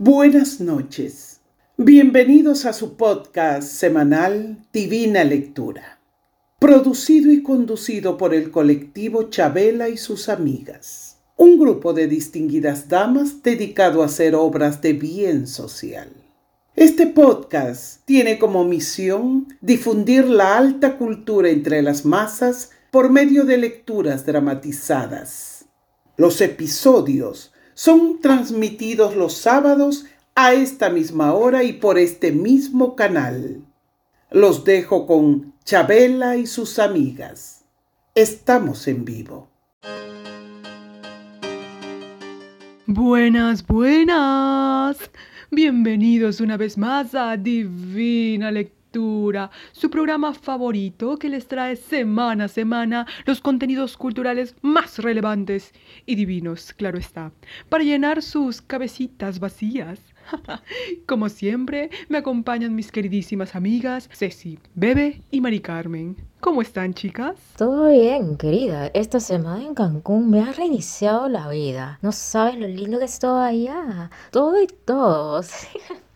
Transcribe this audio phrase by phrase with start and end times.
[0.00, 1.40] Buenas noches.
[1.76, 5.98] Bienvenidos a su podcast semanal Divina Lectura,
[6.60, 13.42] producido y conducido por el colectivo Chabela y sus amigas, un grupo de distinguidas damas
[13.42, 16.12] dedicado a hacer obras de bien social.
[16.76, 23.56] Este podcast tiene como misión difundir la alta cultura entre las masas por medio de
[23.56, 25.64] lecturas dramatizadas.
[26.16, 33.62] Los episodios son transmitidos los sábados a esta misma hora y por este mismo canal.
[34.32, 37.64] Los dejo con Chabela y sus amigas.
[38.16, 39.48] Estamos en vivo.
[42.86, 44.98] Buenas, buenas.
[45.52, 52.48] Bienvenidos una vez más a Divina Lectura su programa favorito que les trae semana a
[52.48, 55.72] semana los contenidos culturales más relevantes
[56.06, 57.30] y divinos, claro está,
[57.68, 60.00] para llenar sus cabecitas vacías.
[61.06, 66.16] Como siempre, me acompañan mis queridísimas amigas Ceci, Bebe y Mari Carmen.
[66.40, 67.36] ¿Cómo están, chicas?
[67.56, 68.86] Todo bien, querida.
[68.94, 71.98] Esta semana en Cancún me ha reiniciado la vida.
[72.00, 74.10] No sabes lo lindo que estoy allá.
[74.30, 75.50] Todo y todos.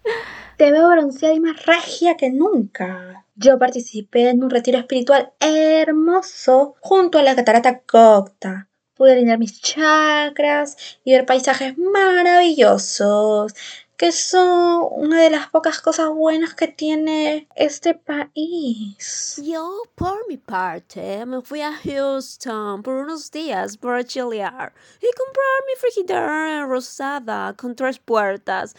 [0.56, 3.26] Te veo bronceada y más regia que nunca.
[3.34, 8.68] Yo participé en un retiro espiritual hermoso junto a la catarata Cocta.
[8.94, 13.54] Pude alinear mis chakras y ver paisajes maravillosos
[14.02, 19.40] que son una de las pocas cosas buenas que tiene este país.
[19.40, 25.62] Yo, por mi parte, me fui a Houston por unos días para chilear y comprar
[25.68, 28.74] mi frigidera rosada con tres puertas,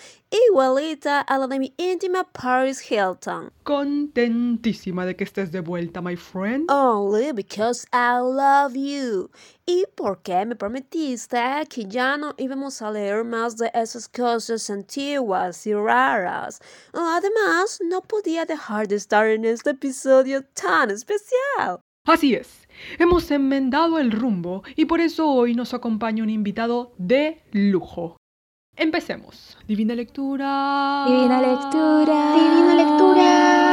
[0.49, 3.49] igualita a la de mi íntima Paris Hilton.
[3.63, 6.69] Contentísima de que estés de vuelta, my friend.
[6.69, 9.29] Only because I love you.
[9.65, 14.69] ¿Y por qué me prometiste que ya no íbamos a leer más de esas cosas
[14.69, 16.59] antiguas y raras?
[16.91, 21.79] Además, no podía dejar de estar en este episodio tan especial.
[22.05, 22.67] Así es,
[22.99, 28.17] hemos enmendado el rumbo y por eso hoy nos acompaña un invitado de lujo.
[28.75, 29.57] Empecemos.
[29.65, 31.05] Divina lectura.
[31.07, 32.33] Divina lectura.
[32.35, 33.72] Divina lectura.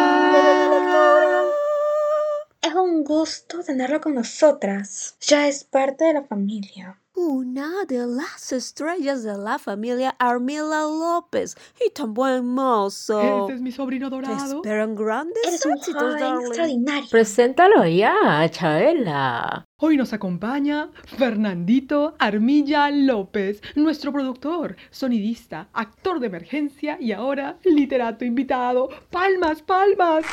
[2.70, 5.16] Es un gusto tenerlo con nosotras.
[5.22, 6.96] Ya es parte de la familia.
[7.16, 13.46] Una de las estrellas de la familia Armila López y tan buen mozo.
[13.46, 14.56] Ese es mi sobrino Te dorado.
[14.58, 17.10] esperan grandes Eres un éxitos, joven extraordinario.
[17.10, 19.64] Preséntalo ya, Chabela.
[19.78, 28.24] Hoy nos acompaña Fernandito Armilla López, nuestro productor, sonidista, actor de emergencia y ahora literato
[28.24, 28.90] invitado.
[29.10, 30.24] ¡Palmas, palmas!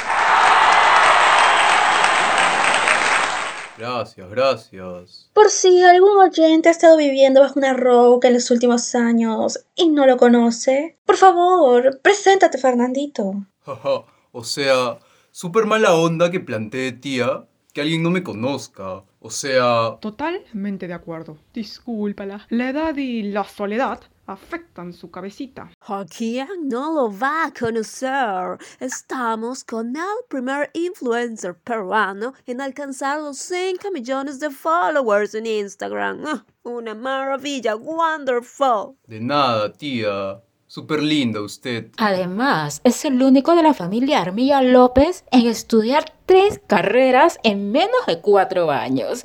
[3.78, 5.30] Gracias, gracias.
[5.34, 9.90] Por si algún oyente ha estado viviendo bajo una roca en los últimos años y
[9.90, 13.46] no lo conoce, por favor, preséntate, Fernandito.
[13.66, 14.98] Jaja, o sea,
[15.32, 19.04] súper mala onda que plantee tía que alguien no me conozca.
[19.20, 21.38] O sea, Totalmente de acuerdo.
[21.54, 22.48] Discúlpala.
[22.50, 25.72] La edad y la soledad afectan su cabecita.
[25.88, 28.58] ¿A quién no lo va a conocer?
[28.80, 36.24] Estamos con el primer influencer peruano en alcanzar los 5 millones de followers en Instagram.
[36.26, 38.96] Ah, Una maravilla, wonderful.
[39.08, 40.42] de nada, tía.
[40.70, 41.92] Súper linda usted.
[41.96, 48.06] Además, es el único de la familia Armilla López en estudiar tres carreras en menos
[48.06, 49.24] de cuatro años.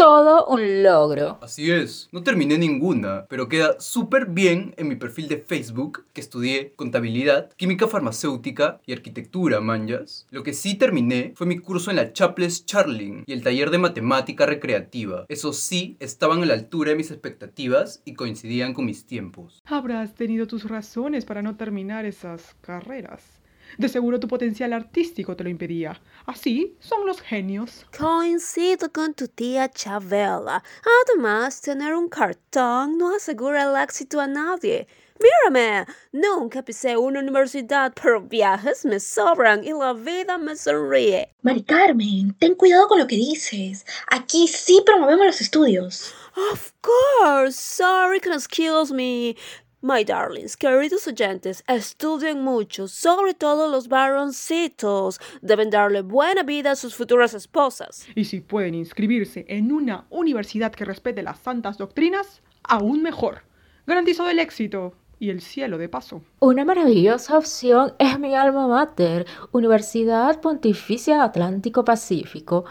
[0.00, 1.38] Todo un logro.
[1.42, 6.22] Así es, no terminé ninguna, pero queda súper bien en mi perfil de Facebook que
[6.22, 10.26] estudié contabilidad, química farmacéutica y arquitectura, manjas.
[10.30, 13.76] Lo que sí terminé fue mi curso en la Chaples Charling y el taller de
[13.76, 15.26] matemática recreativa.
[15.28, 19.60] Esos sí estaban a la altura de mis expectativas y coincidían con mis tiempos.
[19.66, 23.39] Habrás tenido tus razones para no terminar esas carreras.
[23.80, 25.98] De seguro tu potencial artístico te lo impedía.
[26.26, 27.86] Así son los genios.
[27.98, 30.62] Coincido con tu tía Chabela.
[31.08, 34.86] Además, tener un cartón no asegura el éxito a nadie.
[35.18, 41.34] Mírame, nunca pisé una universidad, pero viajes me sobran y la vida me sonríe.
[41.40, 43.86] Mari Carmen, ten cuidado con lo que dices.
[44.08, 46.12] Aquí sí promovemos los estudios.
[46.52, 49.36] Of course, sorry, can excuse me.
[49.82, 55.18] My darlings, queridos oyentes, estudien mucho, sobre todo los varoncitos.
[55.40, 58.06] Deben darle buena vida a sus futuras esposas.
[58.14, 63.40] Y si pueden inscribirse en una universidad que respete las santas doctrinas, aún mejor.
[63.86, 66.20] Garantizado el éxito y el cielo de paso.
[66.40, 72.66] Una maravillosa opción es mi alma mater, Universidad Pontificia Atlántico Pacífico.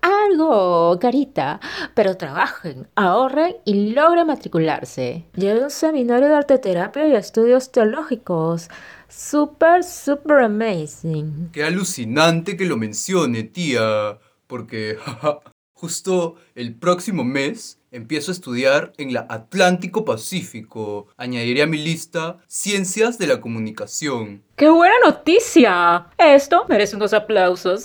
[0.00, 1.60] Algo carita,
[1.94, 5.24] pero trabajen, ahorren y logren matricularse.
[5.34, 8.68] Lleven un seminario de arte terapia y estudios teológicos.
[9.08, 11.50] Super, super amazing.
[11.52, 14.18] Qué alucinante que lo mencione, tía.
[14.46, 15.40] Porque, jaja,
[15.72, 21.06] justo el próximo mes empiezo a estudiar en la Atlántico Pacífico.
[21.16, 24.42] Añadiré a mi lista Ciencias de la Comunicación.
[24.56, 26.06] ¡Qué buena noticia!
[26.16, 27.84] Esto merece unos aplausos.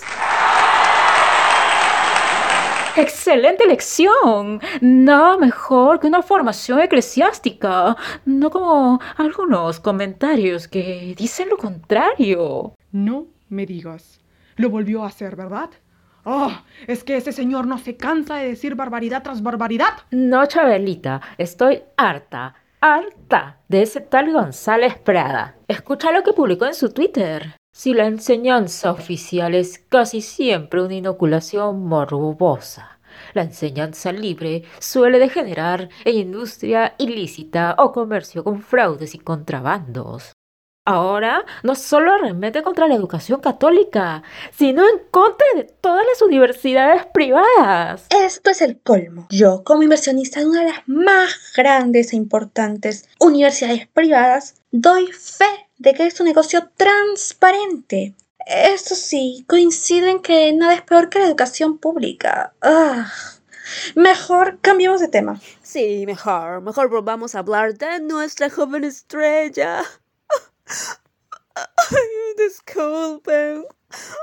[2.98, 4.60] ¡Excelente elección!
[4.80, 7.96] Nada mejor que una formación eclesiástica.
[8.24, 12.74] No como algunos comentarios que dicen lo contrario.
[12.90, 14.20] No me digas.
[14.56, 15.70] Lo volvió a hacer, ¿verdad?
[16.24, 16.50] ¡Oh!
[16.88, 19.94] Es que ese señor no se cansa de decir barbaridad tras barbaridad.
[20.10, 25.54] No, Chabelita, estoy harta, harta de ese tal González Prada.
[25.68, 27.57] Escucha lo que publicó en su Twitter.
[27.78, 32.98] Si la enseñanza oficial es casi siempre una inoculación morbosa,
[33.34, 40.32] la enseñanza libre suele degenerar en industria ilícita o comercio con fraudes y contrabandos.
[40.84, 47.06] Ahora no solo arremete contra la educación católica, sino en contra de todas las universidades
[47.14, 48.08] privadas.
[48.10, 49.28] Esto es el colmo.
[49.30, 55.67] Yo, como inversionista de una de las más grandes e importantes universidades privadas, doy fe
[55.78, 58.14] de que es un negocio transparente.
[58.46, 62.54] Esto sí, coincido en que nada es peor que la educación pública.
[62.62, 63.12] Ah.
[63.94, 65.40] Mejor cambiemos de tema.
[65.62, 66.62] Sí, mejor.
[66.62, 69.84] Mejor volvamos a hablar de nuestra joven estrella.
[72.36, 73.66] Disculpen.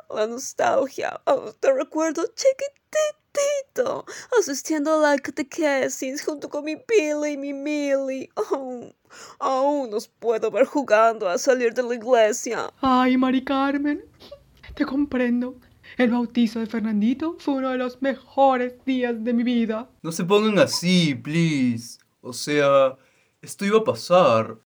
[0.09, 1.21] La nostalgia.
[1.25, 4.05] Oh, te recuerdo chiquitito.
[4.39, 8.29] Asistiendo a la catequesis junto con mi Billy y mi Millie.
[8.35, 8.91] Oh,
[9.39, 12.71] aún nos puedo ver jugando a salir de la iglesia.
[12.81, 14.03] Ay, Mari Carmen.
[14.75, 15.55] Te comprendo.
[15.97, 19.89] El bautizo de Fernandito fue uno de los mejores días de mi vida.
[20.01, 21.99] No se pongan así, please.
[22.21, 22.97] O sea,
[23.41, 24.59] esto iba a pasar.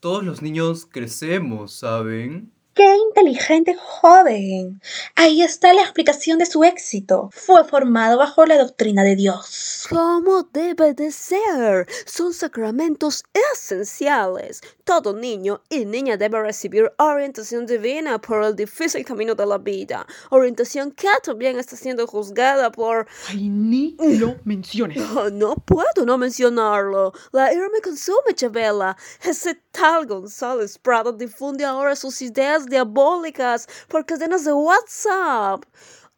[0.00, 2.53] Todos los niños crecemos, ¿saben?
[2.74, 4.80] ¡Qué inteligente joven!
[5.14, 7.30] Ahí está la explicación de su éxito.
[7.32, 9.86] Fue formado bajo la doctrina de Dios.
[9.88, 11.86] Como debe de ser.
[12.04, 13.22] Son sacramentos
[13.52, 14.60] esenciales.
[14.82, 20.04] Todo niño y niña debe recibir orientación divina por el difícil camino de la vida.
[20.30, 23.06] Orientación que también está siendo juzgada por...
[23.28, 25.00] Ay, ni lo menciones.
[25.14, 27.12] Oh, no puedo no mencionarlo.
[27.30, 28.96] La ira me consume, Chabela.
[29.22, 35.64] Ese tal González Prado difunde ahora sus ideas diabólicas por cadenas de WhatsApp.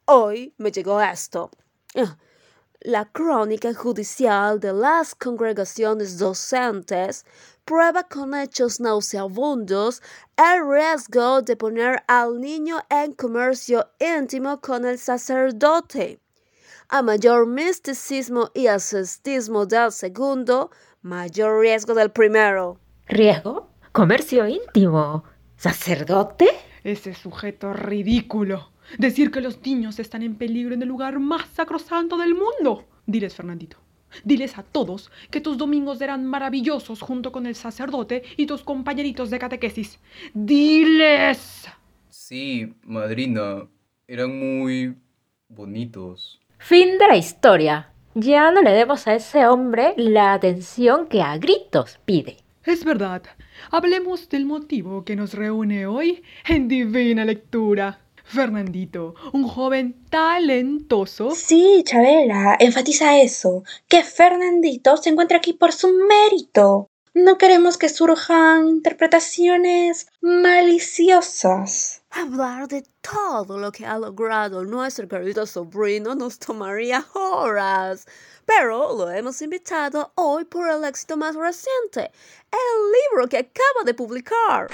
[0.06, 1.50] Hoy me llegó esto.
[1.96, 2.16] Ah,
[2.80, 7.24] La crónica judicial de las congregaciones docentes
[7.64, 10.00] prueba con hechos nauseabundos
[10.36, 16.20] el riesgo de poner al niño en comercio íntimo con el sacerdote.
[16.88, 20.70] A mayor misticismo y ascetismo del segundo,
[21.02, 22.78] mayor riesgo del primero.
[23.08, 23.68] ¿Riesgo?
[23.90, 25.24] ¿Comercio íntimo?
[25.56, 26.48] ¿Sacerdote?
[26.84, 28.70] Ese sujeto ridículo.
[28.98, 32.84] Decir que los niños están en peligro en el lugar más sacrosanto del mundo.
[33.06, 33.78] Diles, Fernandito.
[34.22, 39.30] Diles a todos que tus domingos eran maravillosos junto con el sacerdote y tus compañeritos
[39.30, 39.98] de catequesis.
[40.34, 41.66] Diles.
[42.08, 43.66] Sí, madrina.
[44.06, 44.96] Eran muy
[45.48, 46.40] bonitos.
[46.58, 47.92] Fin de la historia.
[48.14, 52.38] Ya no le demos a ese hombre la atención que a gritos pide.
[52.66, 53.22] Es verdad.
[53.70, 58.00] Hablemos del motivo que nos reúne hoy en Divina Lectura.
[58.24, 61.30] Fernandito, un joven talentoso.
[61.30, 66.88] Sí, Chabela, enfatiza eso, que Fernandito se encuentra aquí por su mérito.
[67.14, 72.02] No queremos que surjan interpretaciones maliciosas.
[72.10, 78.06] Hablar de todo lo que ha logrado nuestro querido sobrino nos tomaría horas.
[78.46, 82.12] Pero lo hemos invitado hoy por el éxito más reciente,
[82.52, 84.68] el libro que acaba de publicar.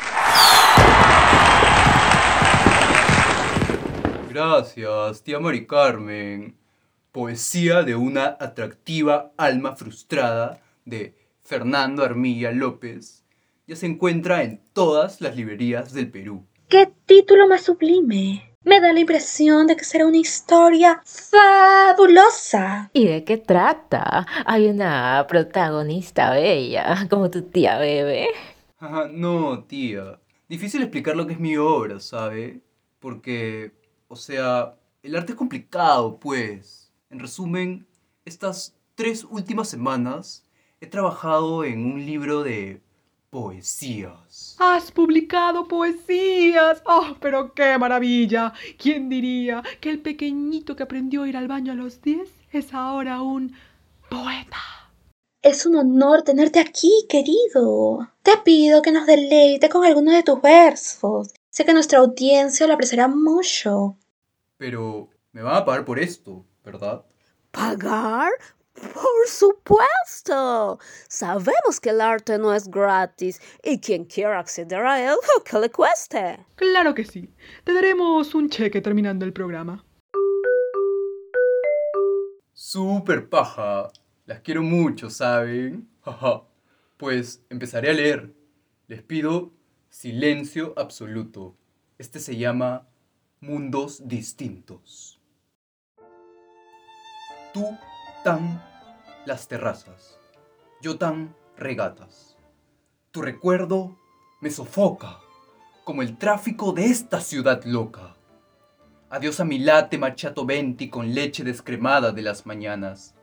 [4.28, 6.56] Gracias, tía Mari Carmen.
[7.12, 13.24] Poesía de una atractiva alma frustrada de Fernando Armilla López.
[13.66, 16.46] Ya se encuentra en todas las librerías del Perú.
[16.68, 18.51] ¡Qué título más sublime!
[18.64, 22.90] Me da la impresión de que será una historia fabulosa.
[22.92, 24.24] ¿Y de qué trata?
[24.46, 28.28] Hay una protagonista bella, como tu tía Bebe.
[28.78, 30.20] Ajá, no, tía.
[30.48, 32.60] Difícil explicar lo que es mi obra, ¿sabe?
[33.00, 33.72] Porque,
[34.06, 36.92] o sea, el arte es complicado, pues.
[37.10, 37.84] En resumen,
[38.24, 40.46] estas tres últimas semanas
[40.80, 42.80] he trabajado en un libro de
[43.32, 44.56] poesías.
[44.58, 46.82] Has publicado poesías.
[46.84, 48.52] ¡Oh, pero qué maravilla!
[48.76, 52.74] ¿Quién diría que el pequeñito que aprendió a ir al baño a los 10 es
[52.74, 53.54] ahora un
[54.10, 54.58] poeta?
[55.40, 58.06] Es un honor tenerte aquí, querido.
[58.22, 61.32] Te pido que nos deleite con alguno de tus versos.
[61.48, 63.96] Sé que nuestra audiencia lo apreciará mucho.
[64.58, 67.06] Pero me van a pagar por esto, ¿verdad?
[67.50, 68.30] ¿Pagar?
[68.74, 70.78] Por supuesto.
[71.08, 75.70] Sabemos que el arte no es gratis y quien quiera acceder a él, que le
[75.70, 76.46] cueste.
[76.56, 77.28] Claro que sí.
[77.64, 79.84] Te daremos un cheque terminando el programa.
[82.52, 83.90] Super paja.
[84.26, 85.88] Las quiero mucho, ¿saben?
[86.96, 88.32] Pues empezaré a leer.
[88.86, 89.52] Les pido
[89.90, 91.56] silencio absoluto.
[91.98, 92.86] Este se llama
[93.40, 95.20] Mundos Distintos.
[97.52, 97.76] Tú
[98.22, 98.62] tan
[99.26, 100.18] las terrazas,
[100.80, 102.36] yo tan regatas.
[103.10, 103.96] Tu recuerdo
[104.40, 105.18] me sofoca
[105.84, 108.14] como el tráfico de esta ciudad loca.
[109.10, 113.14] Adiós a mi latte machato venti con leche descremada de las mañanas.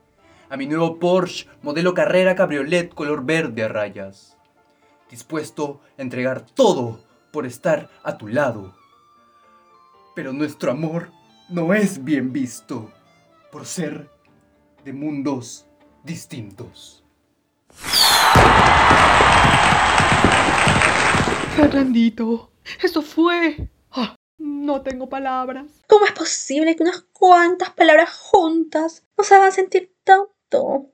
[0.50, 4.38] A mi nuevo Porsche modelo carrera cabriolet color verde a rayas.
[5.10, 7.00] Dispuesto a entregar todo
[7.32, 8.76] por estar a tu lado.
[10.16, 11.12] Pero nuestro amor
[11.48, 12.92] no es bien visto
[13.52, 14.19] por ser
[14.90, 15.68] de mundos
[16.04, 17.04] distintos.
[21.56, 23.70] Fernandito, eso fue.
[23.92, 25.68] Ah, no tengo palabras.
[25.88, 30.90] ¿Cómo es posible que unas cuantas palabras juntas nos hagan sentir tanto?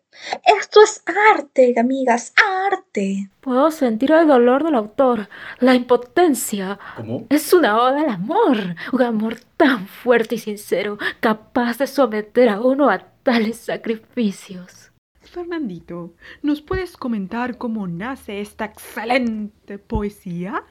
[0.60, 1.02] Esto es
[1.34, 2.34] arte, amigas,
[2.70, 3.30] arte.
[3.40, 6.80] Puedo sentir el dolor del autor, la impotencia.
[6.98, 7.28] ¿Cómo?
[7.30, 8.58] Es una oda al amor,
[8.92, 14.92] un amor tan fuerte y sincero, capaz de someter a uno a tales sacrificios.
[15.20, 16.14] Fernandito,
[16.44, 20.64] ¿nos puedes comentar cómo nace esta excelente poesía?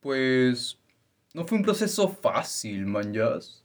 [0.00, 0.80] Pues
[1.32, 3.64] no fue un proceso fácil, manjas.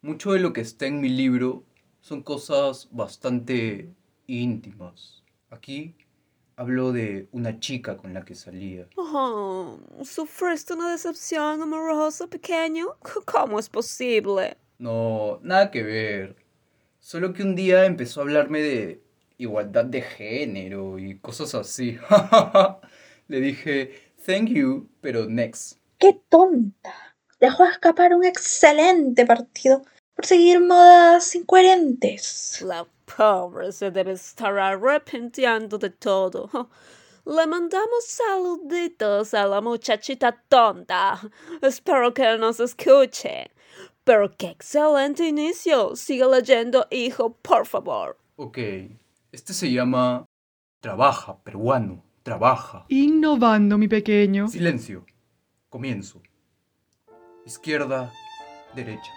[0.00, 1.62] Mucho de lo que está en mi libro
[2.00, 3.92] son cosas bastante
[4.26, 5.22] íntimas.
[5.50, 5.94] Aquí
[6.56, 8.88] hablo de una chica con la que salía.
[8.96, 12.96] Oh, ¿Sufriste una decepción amorosa, pequeño?
[13.26, 14.56] ¿Cómo es posible?
[14.78, 16.43] No, nada que ver.
[17.04, 19.02] Solo que un día empezó a hablarme de
[19.36, 21.98] igualdad de género y cosas así.
[23.28, 25.76] Le dije, thank you, pero next.
[25.98, 26.94] ¡Qué tonta!
[27.38, 29.82] Dejó escapar un excelente partido
[30.16, 32.62] por seguir modas incoherentes.
[32.62, 36.70] La pobre se debe estar arrepintiendo de todo.
[37.26, 41.20] Le mandamos saluditos a la muchachita tonta.
[41.60, 43.50] Espero que nos escuche.
[44.04, 45.96] Pero qué excelente inicio.
[45.96, 48.18] Sigue leyendo, hijo, por favor.
[48.36, 48.58] Ok,
[49.32, 50.26] este se llama
[50.80, 52.84] Trabaja, peruano, trabaja.
[52.88, 54.48] Innovando, mi pequeño.
[54.48, 55.06] Silencio.
[55.70, 56.20] Comienzo.
[57.46, 58.12] Izquierda,
[58.74, 59.12] derecha.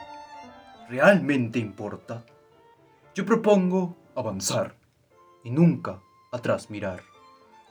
[0.89, 2.25] ¿Realmente importa?
[3.13, 4.77] Yo propongo avanzar
[5.43, 6.01] y nunca
[6.31, 7.01] atrás mirar.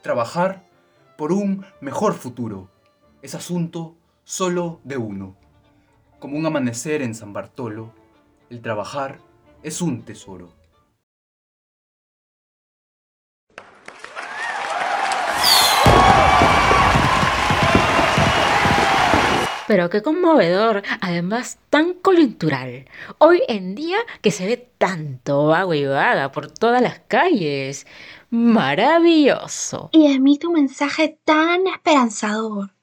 [0.03, 0.63] Trabajar
[1.17, 2.69] por un mejor futuro
[3.23, 5.35] es asunto solo de uno.
[6.19, 7.93] Como un amanecer en San Bartolo,
[8.49, 9.19] el trabajar
[9.61, 10.51] es un tesoro.
[19.67, 22.85] Pero qué conmovedor, además tan coyuntural.
[23.19, 27.85] Hoy en día que se ve tanto agua y vaga por todas las calles.
[28.31, 29.89] Maravilloso.
[29.91, 32.76] Y emite un mensaje tan esperanzador.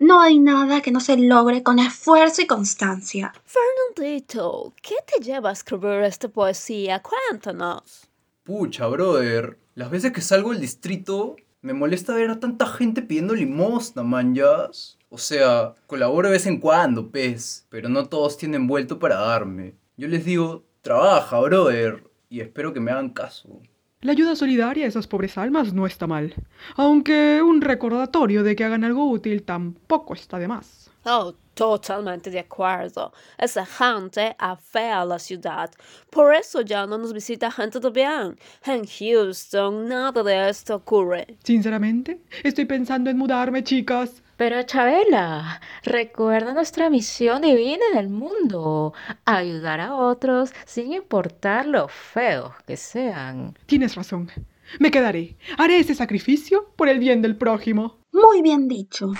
[0.00, 3.34] No hay nada que no se logre con esfuerzo y constancia.
[3.44, 7.02] Fernandito, ¿qué te lleva a escribir esta poesía?
[7.02, 8.08] Cuéntanos.
[8.42, 9.58] Pucha, brother.
[9.74, 14.96] Las veces que salgo del distrito, me molesta ver a tanta gente pidiendo limosna, manjas.
[15.10, 19.74] O sea, colaboro de vez en cuando, pez, pero no todos tienen vuelto para darme.
[19.98, 23.60] Yo les digo, trabaja, brother, y espero que me hagan caso.
[24.02, 26.34] La ayuda solidaria a esas pobres almas no está mal,
[26.76, 30.90] aunque un recordatorio de que hagan algo útil tampoco está de más.
[31.04, 33.12] Oh, totalmente de acuerdo.
[33.36, 35.70] Esa gente afea a la ciudad.
[36.08, 38.38] Por eso ya no nos visita gente de bien.
[38.64, 41.36] En Houston nada de esto ocurre.
[41.44, 44.22] Sinceramente, estoy pensando en mudarme, chicas.
[44.40, 48.94] Pero Chabela, recuerda nuestra misión divina en el mundo,
[49.26, 53.54] ayudar a otros sin importar lo feos que sean.
[53.66, 54.32] Tienes razón.
[54.78, 55.36] Me quedaré.
[55.58, 57.98] Haré ese sacrificio por el bien del prójimo.
[58.12, 59.12] Muy bien dicho.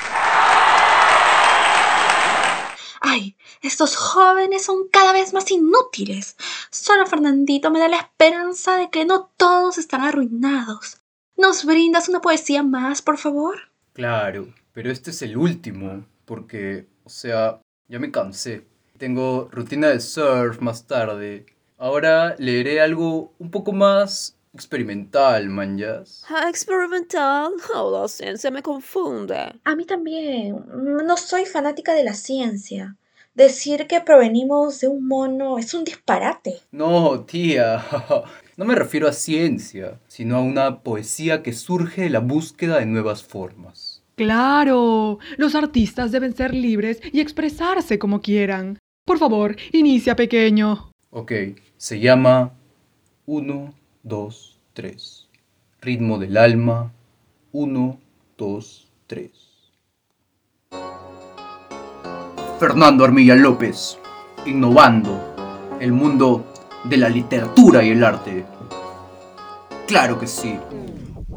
[3.02, 6.38] Ay, estos jóvenes son cada vez más inútiles.
[6.70, 11.02] Solo Fernandito me da la esperanza de que no todos están arruinados.
[11.36, 13.70] ¿Nos brindas una poesía más, por favor?
[13.92, 18.64] Claro, pero este es el último, porque, o sea, ya me cansé.
[18.98, 21.46] Tengo rutina de surf más tarde.
[21.78, 26.24] Ahora leeré algo un poco más experimental, manjas.
[26.28, 27.52] Ah, Experimental.
[27.74, 29.54] Oh, la ciencia me confunde.
[29.64, 30.64] A mí también.
[31.06, 32.96] No soy fanática de la ciencia.
[33.34, 36.60] Decir que provenimos de un mono es un disparate.
[36.70, 37.84] No, tía.
[38.56, 42.84] No me refiero a ciencia, sino a una poesía que surge de la búsqueda de
[42.84, 43.89] nuevas formas.
[44.20, 48.78] Claro, los artistas deben ser libres y expresarse como quieran.
[49.06, 50.90] Por favor, inicia pequeño.
[51.08, 51.32] Ok,
[51.78, 52.52] se llama
[53.24, 53.72] 1,
[54.02, 55.28] 2, 3.
[55.80, 56.92] Ritmo del alma
[57.52, 57.98] 1,
[58.36, 59.30] 2, 3.
[62.58, 63.96] Fernando Armilla López,
[64.44, 66.44] innovando el mundo
[66.84, 68.44] de la literatura y el arte.
[69.86, 70.58] Claro que sí.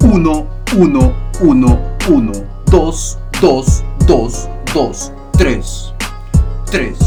[0.02, 5.94] 1, 1, 1, 1, 2, 2, 2, 2, 3.
[6.72, 6.98] 3,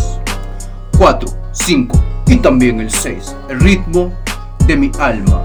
[0.96, 3.34] 4, 5 y también el 6.
[3.48, 4.12] El ritmo
[4.68, 5.42] de mi alma.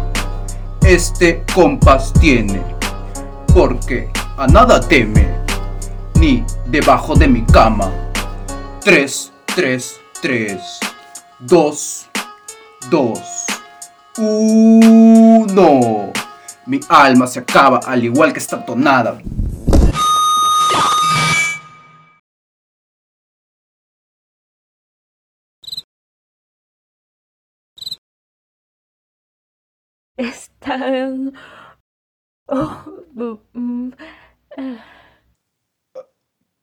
[0.84, 2.62] Este compás tiene,
[3.52, 5.28] porque a nada teme,
[6.20, 7.92] ni debajo de mi cama.
[8.82, 10.62] 3, 3, 3,
[11.40, 12.10] 2,
[12.92, 13.20] 2,
[14.20, 16.12] 1.
[16.68, 19.18] Mi alma se acaba al igual que esta tonada.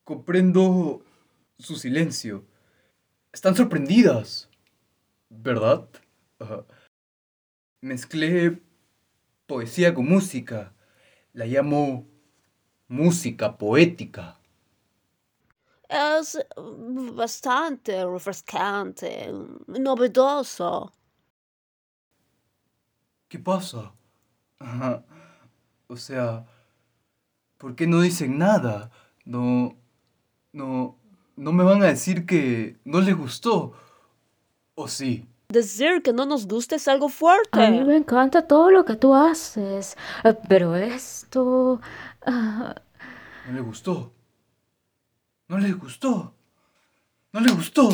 [0.04, 1.02] Comprendo
[1.58, 2.44] su silencio.
[3.32, 4.48] Están sorprendidas,
[5.28, 5.88] ¿verdad?
[7.80, 8.62] Mezclé
[9.46, 10.72] poesía con música.
[11.32, 12.06] La llamo
[12.88, 14.38] música poética.
[15.88, 16.38] Es
[17.14, 19.32] bastante refrescante,
[19.66, 20.92] novedoso.
[23.28, 23.92] ¿Qué pasa?
[24.58, 25.04] Ajá.
[25.86, 26.46] O sea,
[27.58, 28.90] ¿por qué no dicen nada?
[29.24, 29.76] No,
[30.52, 30.96] no,
[31.36, 33.74] no me van a decir que no les gustó.
[34.74, 35.26] ¿O sí?
[35.48, 37.64] Decir que no nos gusta es algo fuerte.
[37.64, 41.80] A mí me encanta todo lo que tú haces, eh, pero esto...
[42.26, 42.74] ah,
[43.46, 44.12] ¿No les gustó?
[45.48, 46.34] ¿No les gustó?
[47.38, 47.88] ¿No les gustó?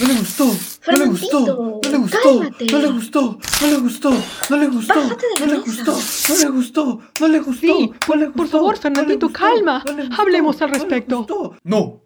[0.00, 0.56] ¿No les gustó?
[0.90, 1.40] ¿No les gustó?
[1.84, 2.40] ¿No les gustó?
[2.72, 3.38] ¿No les gustó?
[3.60, 4.10] ¿No les gustó?
[4.50, 5.00] ¿No les gustó?
[5.00, 5.60] ¿No mesa.
[5.60, 5.98] gustó?
[6.28, 7.00] ¿No les gustó?
[7.20, 7.60] ¿No les gustó?
[7.60, 8.58] Sí, ¿No les por gustó?
[8.58, 9.84] favor, ¿No Fernandito, calma.
[9.86, 10.22] ¿No les gustó?
[10.22, 11.16] Hablemos al ¿No les respecto.
[11.18, 11.56] gustó?
[11.62, 12.00] No,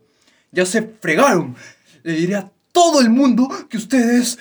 [0.51, 1.57] ya se fregaron.
[2.03, 4.39] Le diré a todo el mundo que ustedes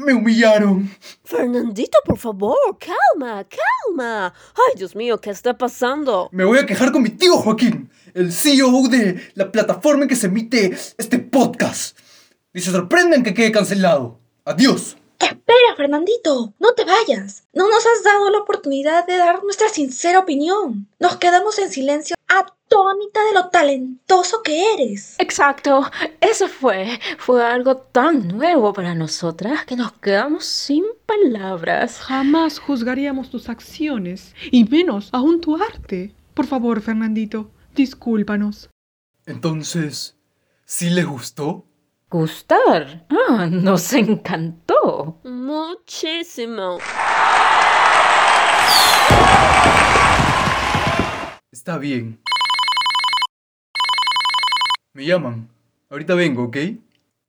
[0.00, 0.90] me humillaron.
[1.24, 4.34] Fernandito, por favor, calma, calma.
[4.54, 6.28] Ay, Dios mío, ¿qué está pasando?
[6.32, 10.16] Me voy a quejar con mi tío Joaquín, el CEO de la plataforma en que
[10.16, 11.98] se emite este podcast.
[12.52, 14.18] Y se sorprenden que quede cancelado.
[14.44, 14.96] Adiós.
[15.20, 17.44] Espera, Fernandito, no te vayas.
[17.52, 20.88] No nos has dado la oportunidad de dar nuestra sincera opinión.
[20.98, 22.16] Nos quedamos en silencio
[22.70, 25.16] atónita de lo talentoso que eres.
[25.18, 27.00] Exacto, eso fue.
[27.18, 32.00] Fue algo tan nuevo para nosotras que nos quedamos sin palabras.
[32.00, 36.14] Jamás juzgaríamos tus acciones, y menos aún tu arte.
[36.34, 38.70] Por favor, Fernandito, discúlpanos.
[39.26, 40.16] Entonces,
[40.64, 41.66] ¿sí les gustó?
[42.08, 43.06] ¿Gustar?
[43.10, 45.20] Ah, nos encantó.
[45.24, 46.78] Muchísimo.
[51.52, 52.20] Está bien.
[54.92, 55.48] Me llaman.
[55.88, 56.56] Ahorita vengo, ¿ok?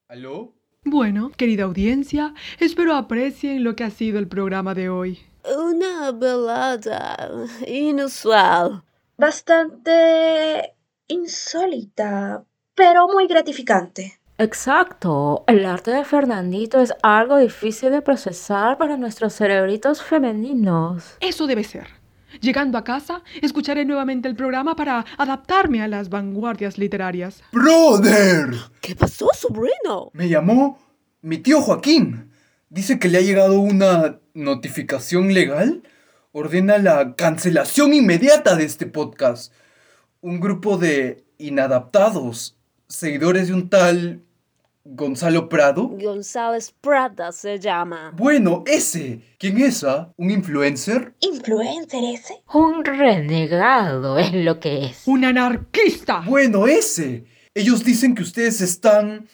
[0.08, 0.52] ¿Aló?
[0.84, 5.20] Bueno, querida audiencia, espero aprecien lo que ha sido el programa de hoy.
[5.46, 7.30] Una velada
[7.68, 8.84] inusual.
[9.16, 10.74] Bastante
[11.08, 12.44] insólita,
[12.74, 14.20] pero muy gratificante.
[14.40, 21.18] Exacto, el arte de Fernandito es algo difícil de procesar para nuestros cerebritos femeninos.
[21.20, 22.01] Eso debe ser.
[22.42, 27.44] Llegando a casa, escucharé nuevamente el programa para adaptarme a las vanguardias literarias.
[27.52, 28.56] ¡Brother!
[28.82, 30.10] ¿Qué pasó, sobrino?
[30.14, 30.80] Me llamó
[31.22, 32.32] mi tío Joaquín.
[32.68, 35.84] Dice que le ha llegado una notificación legal.
[36.32, 39.54] Ordena la cancelación inmediata de este podcast.
[40.20, 44.24] Un grupo de inadaptados, seguidores de un tal
[44.84, 45.90] Gonzalo Prado.
[45.90, 48.12] González Prada se llama.
[48.16, 49.22] Bueno, ese.
[49.38, 50.12] ¿Quién es, ah?
[50.18, 51.14] ¿Un influencer?
[51.20, 52.42] ¿Influencer ese?
[52.52, 55.04] Un renegado es lo que es.
[55.06, 56.24] ¡Un anarquista!
[56.26, 57.26] Bueno, ese.
[57.54, 59.28] Ellos dicen que ustedes están...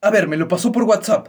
[0.00, 1.28] A ver, me lo pasó por WhatsApp.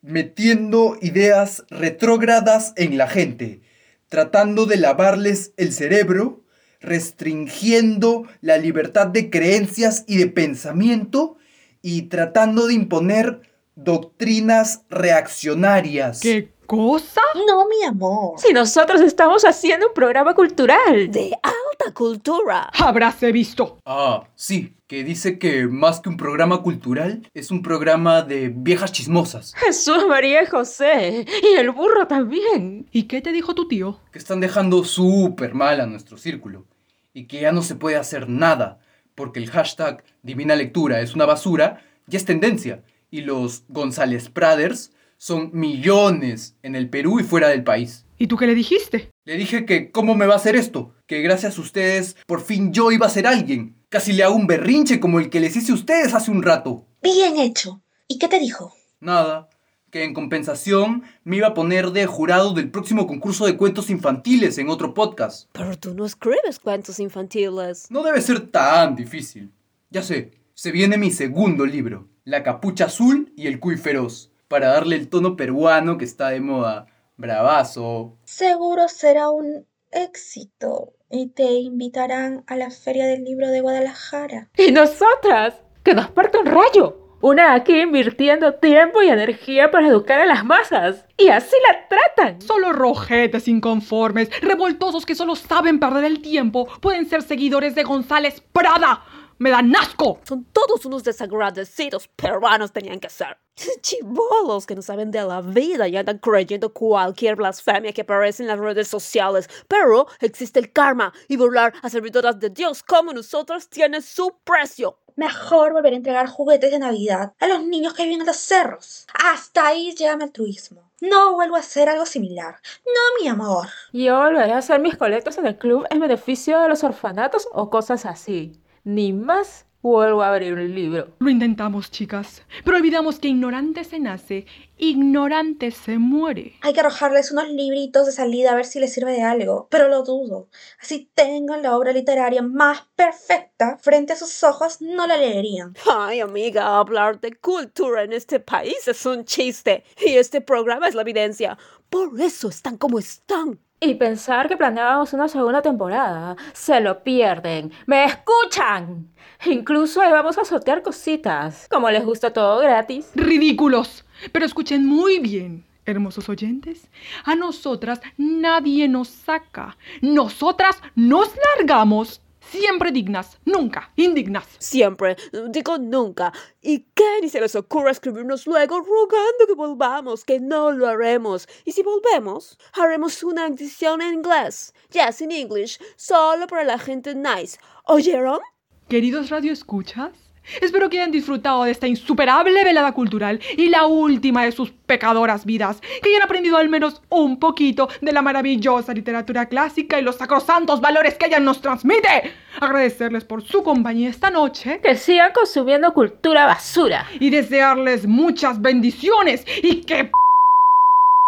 [0.00, 3.62] Metiendo ideas retrógradas en la gente.
[4.08, 6.42] Tratando de lavarles el cerebro.
[6.80, 11.36] restringiendo la libertad de creencias y de pensamiento
[11.82, 13.42] y tratando de imponer
[13.74, 16.20] doctrinas reaccionarias.
[16.20, 17.20] ¿Qué cosa?
[17.46, 18.38] No, mi amor.
[18.38, 21.10] Si nosotros estamos haciendo un programa cultural.
[21.10, 22.70] De alta cultura.
[22.72, 23.78] Habráse visto.
[23.84, 28.92] Ah, sí, que dice que más que un programa cultural, es un programa de viejas
[28.92, 31.26] chismosas, Jesús, María y José.
[31.42, 32.86] Y el burro también.
[32.92, 33.98] ¿Y qué te dijo tu tío?
[34.12, 36.66] que están dejando súper mal a nuestro círculo
[37.14, 38.78] y que ya no se puede hacer nada
[39.14, 44.92] porque el hashtag Divina Lectura es una basura ya es tendencia y los González Praders
[45.16, 48.06] son millones en el Perú y fuera del país.
[48.18, 49.10] ¿Y tú qué le dijiste?
[49.24, 52.72] Le dije que cómo me va a hacer esto, que gracias a ustedes por fin
[52.72, 53.76] yo iba a ser alguien.
[53.88, 56.86] Casi le hago un berrinche como el que les hice a ustedes hace un rato.
[57.02, 57.82] Bien hecho.
[58.08, 58.74] ¿Y qué te dijo?
[59.00, 59.48] Nada,
[59.92, 64.56] que en compensación me iba a poner de jurado del próximo concurso de cuentos infantiles
[64.56, 65.50] en otro podcast.
[65.52, 67.90] Pero tú no escribes cuentos infantiles.
[67.90, 69.52] No debe ser tan difícil.
[69.90, 74.68] Ya sé, se viene mi segundo libro, La capucha azul y el cuy feroz, para
[74.68, 76.86] darle el tono peruano que está de moda.
[77.18, 78.16] Bravazo.
[78.24, 84.48] Seguro será un éxito y te invitarán a la Feria del Libro de Guadalajara.
[84.56, 85.56] Y nosotras.
[85.84, 87.01] Que nos parte un rayo.
[87.22, 91.06] Una aquí invirtiendo tiempo y energía para educar a las masas.
[91.16, 92.42] Y así la tratan.
[92.42, 98.42] Solo rojetes inconformes, revoltosos que solo saben perder el tiempo, pueden ser seguidores de González
[98.52, 99.04] Prada.
[99.38, 100.18] ¡Me dan asco!
[100.24, 103.38] Son todos unos desagradecidos peruanos tenían que ser.
[103.82, 108.48] Chibolos que no saben de la vida y andan creyendo cualquier blasfemia que aparece en
[108.48, 109.48] las redes sociales.
[109.68, 114.98] Pero existe el karma y burlar a servidoras de Dios como nosotros tiene su precio.
[115.16, 119.06] Mejor volver a entregar juguetes de Navidad a los niños que viven en los cerros.
[119.14, 120.90] Hasta ahí llega mi altruismo.
[121.00, 122.56] No vuelvo a hacer algo similar.
[122.86, 123.68] No, mi amor.
[123.92, 127.70] Yo volveré a hacer mis colectas en el club en beneficio de los orfanatos o
[127.70, 128.60] cosas así.
[128.84, 131.08] Ni más vuelvo a abrir un libro.
[131.18, 134.46] Lo intentamos, chicas, pero olvidamos que ignorante se nace,
[134.78, 136.54] ignorante se muere.
[136.62, 139.88] Hay que arrojarles unos libritos de salida a ver si les sirve de algo, pero
[139.88, 140.48] lo dudo.
[140.80, 145.74] Así tengan la obra literaria más perfecta frente a sus ojos, no la leerían.
[145.90, 149.84] Ay, amiga, hablar de cultura en este país es un chiste.
[150.04, 151.58] Y este programa es la evidencia.
[151.90, 153.58] Por eso están como están.
[153.84, 156.36] Y pensar que planeábamos una segunda temporada.
[156.52, 157.72] Se lo pierden.
[157.86, 159.08] ¿Me escuchan?
[159.44, 161.66] Incluso vamos a sortear cositas.
[161.68, 163.10] Como les gusta todo gratis.
[163.16, 164.04] Ridículos.
[164.30, 166.88] Pero escuchen muy bien, hermosos oyentes.
[167.24, 169.76] A nosotras nadie nos saca.
[170.00, 172.21] Nosotras nos largamos.
[172.52, 174.46] Siempre dignas, nunca indignas.
[174.58, 175.16] Siempre,
[175.48, 176.34] digo nunca.
[176.60, 180.22] ¿Y qué ni se les ocurre escribirnos luego rogando que volvamos?
[180.22, 181.48] Que no lo haremos.
[181.64, 184.74] Y si volvemos, haremos una edición en inglés.
[184.90, 185.80] Yes, in English.
[185.96, 187.58] Solo para la gente nice.
[187.84, 188.40] ¿Oyeron?
[188.86, 190.12] Queridos radioescuchas,
[190.60, 195.44] espero que hayan disfrutado de esta insuperable velada cultural y la última de sus pecadoras
[195.44, 200.16] vidas, que hayan aprendido al menos un poquito de la maravillosa literatura clásica y los
[200.16, 202.32] sacrosantos valores que ella nos transmite.
[202.60, 207.06] Agradecerles por su compañía esta noche Que sigan consumiendo cultura basura.
[207.18, 210.10] y desearles muchas bendiciones y que...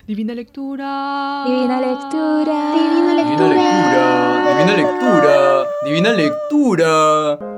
[0.06, 1.44] Divina lectura.
[1.46, 2.74] Divina lectura.
[2.74, 7.53] Divina Divina lectura, divina lectura, divina lectura.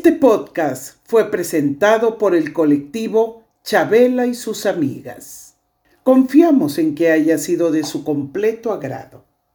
[0.00, 5.56] Este podcast fue presentado por el colectivo Chabela y sus amigas.
[6.02, 9.26] Confiamos en que haya sido de su completo agrado.